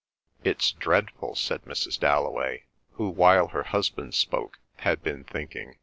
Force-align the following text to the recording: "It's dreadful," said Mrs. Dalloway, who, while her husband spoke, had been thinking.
"It's 0.43 0.71
dreadful," 0.71 1.35
said 1.35 1.61
Mrs. 1.65 1.99
Dalloway, 1.99 2.63
who, 2.93 3.07
while 3.09 3.49
her 3.49 3.61
husband 3.65 4.15
spoke, 4.15 4.57
had 4.77 5.03
been 5.03 5.23
thinking. 5.23 5.77